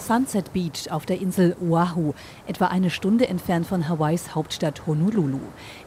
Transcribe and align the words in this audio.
Sunset 0.00 0.52
Beach 0.52 0.90
auf 0.90 1.06
der 1.06 1.20
Insel 1.20 1.54
Oahu, 1.60 2.14
etwa 2.46 2.66
eine 2.66 2.90
Stunde 2.90 3.28
entfernt 3.28 3.66
von 3.66 3.88
Hawaiis 3.88 4.34
Hauptstadt 4.34 4.86
Honolulu. 4.86 5.40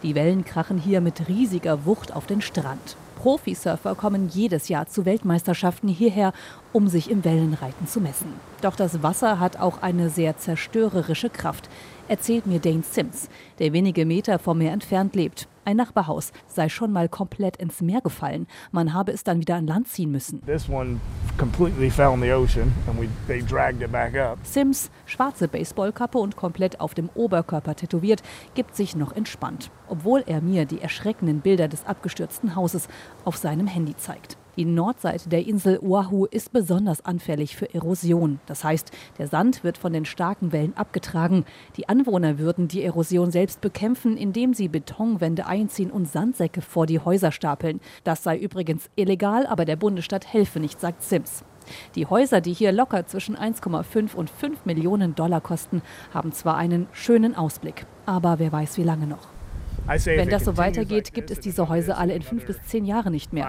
Die 0.03 0.15
Wellen 0.15 0.45
krachen 0.45 0.77
hier 0.77 1.01
mit 1.01 1.27
riesiger 1.27 1.85
Wucht 1.85 2.15
auf 2.15 2.25
den 2.25 2.41
Strand. 2.41 2.95
Profisurfer 3.15 3.95
kommen 3.95 4.29
jedes 4.29 4.67
Jahr 4.67 4.87
zu 4.87 5.05
Weltmeisterschaften 5.05 5.87
hierher, 5.87 6.33
um 6.73 6.87
sich 6.87 7.09
im 7.09 7.23
Wellenreiten 7.23 7.87
zu 7.87 8.01
messen. 8.01 8.33
Doch 8.61 8.75
das 8.75 9.01
Wasser 9.01 9.39
hat 9.39 9.57
auch 9.57 9.81
eine 9.81 10.09
sehr 10.09 10.37
zerstörerische 10.37 11.29
Kraft, 11.29 11.69
erzählt 12.07 12.45
mir 12.45 12.59
Dane 12.59 12.83
Sims, 12.83 13.29
der 13.59 13.73
wenige 13.73 14.05
Meter 14.05 14.39
vom 14.39 14.57
Meer 14.57 14.73
entfernt 14.73 15.15
lebt. 15.15 15.47
Ein 15.65 15.77
Nachbarhaus 15.77 16.33
sei 16.47 16.67
schon 16.67 16.91
mal 16.91 17.07
komplett 17.07 17.57
ins 17.57 17.81
Meer 17.81 18.01
gefallen. 18.01 18.47
Man 18.71 18.93
habe 18.93 19.13
es 19.13 19.23
dann 19.23 19.39
wieder 19.39 19.55
an 19.55 19.67
Land 19.67 19.87
ziehen 19.87 20.11
müssen. 20.11 20.41
Sims, 24.43 24.91
schwarze 25.05 25.47
Baseballkappe 25.47 26.17
und 26.17 26.35
komplett 26.35 26.79
auf 26.79 26.93
dem 26.93 27.09
Oberkörper 27.15 27.75
tätowiert, 27.75 28.21
gibt 28.53 28.75
sich 28.75 28.95
noch 28.95 29.15
entspannt, 29.15 29.71
obwohl 29.87 30.23
er 30.27 30.41
mir 30.41 30.65
die 30.65 30.81
erschreckenden 30.81 31.41
Bilder 31.41 31.67
des 31.67 31.85
abgestürzten 31.85 32.55
Hauses 32.55 32.87
auf 33.25 33.37
seinem 33.37 33.67
Handy 33.67 33.95
zeigt. 33.97 34.37
Die 34.55 34.65
Nordseite 34.65 35.29
der 35.29 35.47
Insel 35.47 35.79
Oahu 35.79 36.25
ist 36.25 36.53
besonders 36.53 37.03
anfällig 37.03 37.55
für 37.55 37.73
Erosion. 37.73 38.39
Das 38.45 38.63
heißt, 38.63 38.91
der 39.17 39.27
Sand 39.27 39.63
wird 39.63 39.79
von 39.79 39.93
den 39.93 40.05
starken 40.05 40.51
Wellen 40.51 40.77
abgetragen. 40.77 41.45
Die 41.75 41.89
Anwohner 41.89 42.37
würden 42.37 42.67
die 42.67 42.83
Erosion 42.83 43.31
selbst 43.31 43.61
bekämpfen, 43.61 44.15
indem 44.15 44.53
sie 44.53 44.67
Betonwände 44.67 45.47
einziehen 45.47 45.89
und 45.89 46.07
Sandsäcke 46.07 46.61
vor 46.61 46.85
die 46.85 46.99
Häuser 46.99 47.31
stapeln. 47.31 47.81
Das 48.03 48.21
sei 48.21 48.37
übrigens 48.37 48.91
illegal, 48.95 49.47
aber 49.47 49.65
der 49.65 49.75
Bundesstaat 49.75 50.31
helfe 50.31 50.59
nicht, 50.59 50.79
sagt 50.79 51.01
Sims. 51.01 51.43
Die 51.95 52.05
Häuser, 52.05 52.39
die 52.39 52.53
hier 52.53 52.71
locker 52.71 53.07
zwischen 53.07 53.35
1,5 53.35 54.13
und 54.13 54.29
5 54.29 54.65
Millionen 54.65 55.15
Dollar 55.15 55.41
kosten, 55.41 55.81
haben 56.13 56.31
zwar 56.31 56.57
einen 56.57 56.87
schönen 56.91 57.35
Ausblick, 57.35 57.87
aber 58.05 58.37
wer 58.37 58.51
weiß 58.51 58.77
wie 58.77 58.83
lange 58.83 59.07
noch. 59.07 59.32
Wenn 59.87 60.29
das 60.29 60.45
so 60.45 60.57
weitergeht, 60.57 61.13
gibt 61.13 61.31
es 61.31 61.39
diese 61.39 61.67
Häuser 61.69 61.97
alle 61.97 62.13
in 62.13 62.21
fünf 62.21 62.45
bis 62.45 62.61
zehn 62.63 62.85
Jahren 62.85 63.11
nicht 63.11 63.33
mehr. 63.33 63.45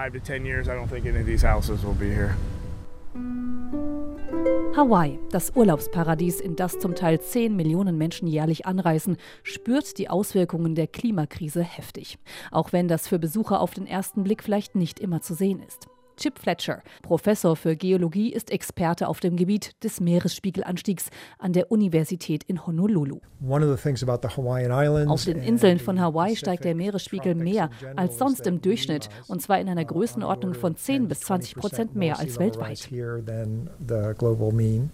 Hawaii, 4.75 5.17
das 5.31 5.55
Urlaubsparadies, 5.55 6.41
in 6.41 6.57
das 6.57 6.79
zum 6.79 6.95
Teil 6.95 7.21
10 7.21 7.55
Millionen 7.55 7.97
Menschen 7.97 8.27
jährlich 8.27 8.65
anreisen, 8.65 9.15
spürt 9.41 9.97
die 9.97 10.09
Auswirkungen 10.09 10.75
der 10.75 10.87
Klimakrise 10.87 11.63
heftig. 11.63 12.19
Auch 12.51 12.73
wenn 12.73 12.89
das 12.89 13.07
für 13.07 13.17
Besucher 13.17 13.61
auf 13.61 13.73
den 13.73 13.87
ersten 13.87 14.23
Blick 14.23 14.43
vielleicht 14.43 14.75
nicht 14.75 14.99
immer 14.99 15.21
zu 15.21 15.33
sehen 15.33 15.61
ist. 15.65 15.87
Chip 16.17 16.39
Fletcher, 16.39 16.81
Professor 17.01 17.55
für 17.55 17.75
Geologie, 17.75 18.31
ist 18.31 18.51
Experte 18.51 19.07
auf 19.07 19.19
dem 19.19 19.35
Gebiet 19.35 19.71
des 19.83 19.99
Meeresspiegelanstiegs 19.99 21.09
an 21.39 21.53
der 21.53 21.71
Universität 21.71 22.43
in 22.43 22.65
Honolulu. 22.65 23.19
Auf 23.47 25.25
den 25.25 25.37
Inseln 25.37 25.79
von 25.79 25.99
Hawaii 25.99 26.35
steigt 26.35 26.63
der 26.63 26.75
Meeresspiegel 26.75 27.35
mehr 27.35 27.69
als 27.95 28.17
sonst 28.17 28.47
im 28.47 28.61
Durchschnitt, 28.61 29.09
und 29.27 29.41
zwar 29.41 29.59
in 29.59 29.69
einer 29.69 29.85
Größenordnung 29.85 30.53
von 30.53 30.75
10 30.75 31.07
bis 31.07 31.21
20 31.21 31.55
Prozent 31.55 31.95
mehr 31.95 32.17
als 32.17 32.39
weltweit. 32.39 32.89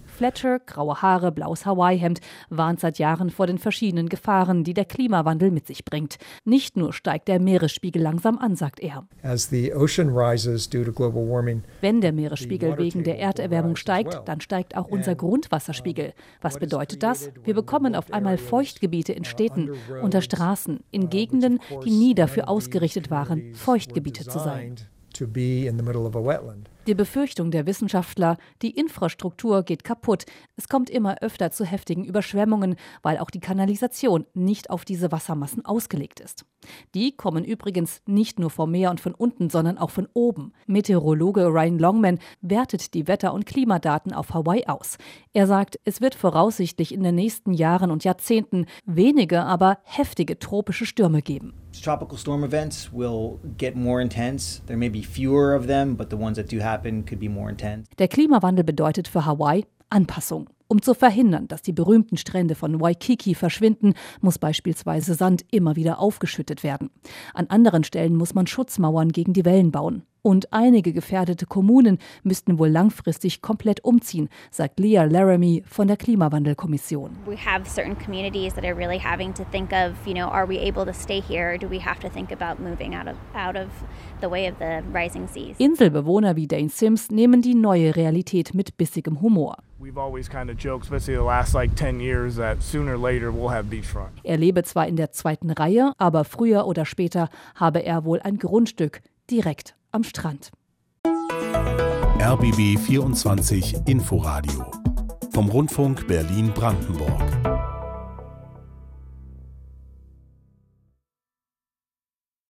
Fletcher, 0.06 0.58
graue 0.60 1.02
Haare, 1.02 1.32
blaues 1.32 1.64
Hawaii-Hemd, 1.66 2.20
warnt 2.50 2.80
seit 2.80 2.98
Jahren 2.98 3.30
vor 3.30 3.46
den 3.46 3.58
verschiedenen 3.58 4.08
Gefahren, 4.08 4.64
die 4.64 4.74
der 4.74 4.84
Klimawandel 4.84 5.50
mit 5.50 5.66
sich 5.66 5.84
bringt. 5.84 6.16
Nicht 6.44 6.76
nur 6.76 6.92
steigt 6.92 7.28
der 7.28 7.40
Meeresspiegel 7.40 8.02
langsam 8.02 8.38
an, 8.38 8.56
sagt 8.56 8.80
er. 8.80 9.06
As 9.22 9.48
the 9.48 9.72
ocean 9.72 10.10
rises 10.10 10.68
due 10.68 10.84
to 10.84 10.92
wenn 11.80 12.00
der 12.00 12.12
Meeresspiegel 12.12 12.78
wegen 12.78 13.04
der 13.04 13.18
Erderwärmung 13.18 13.76
steigt, 13.76 14.22
dann 14.26 14.40
steigt 14.40 14.76
auch 14.76 14.88
unser 14.88 15.14
Grundwasserspiegel. 15.14 16.12
Was 16.40 16.58
bedeutet 16.58 17.02
das? 17.02 17.30
Wir 17.44 17.54
bekommen 17.54 17.94
auf 17.94 18.12
einmal 18.12 18.38
Feuchtgebiete 18.38 19.12
in 19.12 19.24
Städten, 19.24 19.70
unter 20.02 20.22
Straßen, 20.22 20.80
in 20.90 21.10
Gegenden, 21.10 21.58
die 21.84 21.90
nie 21.90 22.14
dafür 22.14 22.48
ausgerichtet 22.48 23.10
waren, 23.10 23.54
Feuchtgebiete 23.54 24.24
zu 24.24 24.38
sein. 24.38 24.76
Die 26.88 26.96
Befürchtung 26.96 27.52
der 27.52 27.64
Wissenschaftler, 27.66 28.38
die 28.60 28.72
Infrastruktur 28.72 29.62
geht 29.62 29.84
kaputt. 29.84 30.24
Es 30.56 30.66
kommt 30.66 30.90
immer 30.90 31.22
öfter 31.22 31.52
zu 31.52 31.64
heftigen 31.64 32.04
Überschwemmungen, 32.04 32.74
weil 33.02 33.18
auch 33.18 33.30
die 33.30 33.38
Kanalisation 33.38 34.26
nicht 34.34 34.68
auf 34.68 34.84
diese 34.84 35.12
Wassermassen 35.12 35.64
ausgelegt 35.64 36.18
ist. 36.18 36.44
Die 36.96 37.16
kommen 37.16 37.44
übrigens 37.44 38.02
nicht 38.06 38.40
nur 38.40 38.50
vom 38.50 38.72
Meer 38.72 38.90
und 38.90 39.00
von 39.00 39.14
unten, 39.14 39.48
sondern 39.48 39.78
auch 39.78 39.90
von 39.90 40.08
oben. 40.12 40.54
Meteorologe 40.66 41.46
Ryan 41.46 41.78
Longman 41.78 42.18
wertet 42.40 42.94
die 42.94 43.06
Wetter- 43.06 43.32
und 43.32 43.46
Klimadaten 43.46 44.12
auf 44.12 44.34
Hawaii 44.34 44.66
aus. 44.66 44.98
Er 45.32 45.46
sagt, 45.46 45.78
es 45.84 46.00
wird 46.00 46.16
voraussichtlich 46.16 46.92
in 46.92 47.04
den 47.04 47.14
nächsten 47.14 47.52
Jahren 47.52 47.92
und 47.92 48.02
Jahrzehnten 48.02 48.66
wenige, 48.86 49.44
aber 49.44 49.78
heftige 49.84 50.40
tropische 50.40 50.86
Stürme 50.86 51.22
geben. 51.22 51.54
Tropical 51.80 52.18
storm 52.18 52.44
events 52.44 52.92
will 52.92 53.38
get 53.56 53.74
more 53.74 54.02
intense. 54.02 54.60
There 54.66 54.76
may 54.76 54.90
be 54.90 55.02
fewer 55.02 55.56
of 55.56 55.66
them, 55.66 55.96
but 55.96 56.10
the 56.10 56.16
ones 56.16 56.36
that 56.36 56.52
do 56.52 56.58
happen 56.58 56.71
Der 57.98 58.08
Klimawandel 58.08 58.64
bedeutet 58.64 59.08
für 59.08 59.26
Hawaii 59.26 59.64
Anpassung. 59.92 60.48
Um 60.68 60.80
zu 60.80 60.94
verhindern, 60.94 61.48
dass 61.48 61.60
die 61.60 61.74
berühmten 61.74 62.16
Strände 62.16 62.54
von 62.54 62.80
Waikiki 62.80 63.34
verschwinden, 63.34 63.92
muss 64.22 64.38
beispielsweise 64.38 65.14
Sand 65.14 65.44
immer 65.50 65.76
wieder 65.76 65.98
aufgeschüttet 65.98 66.64
werden. 66.64 66.88
An 67.34 67.48
anderen 67.48 67.84
Stellen 67.84 68.16
muss 68.16 68.34
man 68.34 68.46
Schutzmauern 68.46 69.10
gegen 69.10 69.34
die 69.34 69.44
Wellen 69.44 69.70
bauen. 69.70 70.04
Und 70.24 70.52
einige 70.52 70.92
gefährdete 70.92 71.46
Kommunen 71.46 71.98
müssten 72.22 72.60
wohl 72.60 72.68
langfristig 72.68 73.42
komplett 73.42 73.82
umziehen, 73.82 74.28
sagt 74.52 74.78
Leah 74.78 75.02
Laramie 75.02 75.64
von 75.66 75.88
der 75.88 75.96
Klimawandelkommission. 75.96 77.10
We 77.26 77.36
have 77.36 77.68
certain 77.68 77.98
communities 77.98 78.54
that 78.54 78.64
are 78.64 78.76
really 78.76 79.00
having 79.00 79.34
to 79.34 79.42
think 79.50 79.72
of, 79.72 79.94
you 80.06 80.14
know, 80.14 80.28
are 80.28 80.48
we 80.48 80.60
able 80.60 80.86
to 80.86 80.92
stay 80.92 81.20
here? 81.20 81.58
Do 81.58 81.68
we 81.68 81.80
have 81.80 81.98
to 81.98 82.08
think 82.08 82.30
about 82.30 82.62
moving 82.62 82.94
out 82.94 83.08
of 83.08 83.16
out 83.34 83.56
of 83.56 83.66
the 84.20 84.30
way 84.30 84.48
of 84.48 84.54
the 84.60 84.84
rising 84.96 85.26
seas? 85.26 85.56
Inselbewohner 85.58 86.36
wie 86.36 86.46
Dane 86.46 86.68
Sims 86.68 87.10
nehmen 87.10 87.42
die 87.42 87.56
neue 87.56 87.96
Realität 87.96 88.54
mit 88.54 88.76
bissigem 88.76 89.20
Humor. 89.22 89.56
Er 94.22 94.36
lebe 94.36 94.62
zwar 94.62 94.86
in 94.86 94.94
der 94.96 95.10
zweiten 95.10 95.50
Reihe, 95.50 95.92
aber 95.98 96.24
früher 96.24 96.66
oder 96.68 96.84
später 96.84 97.28
habe 97.56 97.84
er 97.84 98.04
wohl 98.04 98.20
ein 98.20 98.38
Grundstück 98.38 99.02
direkt 99.28 99.74
am 99.92 100.04
Strand. 100.04 100.50
RBB 102.18 102.78
24 102.78 103.86
Inforadio 103.86 104.70
vom 105.32 105.48
Rundfunk 105.48 106.06
Berlin-Brandenburg. 106.06 107.51